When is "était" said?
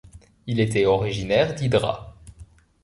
0.59-0.87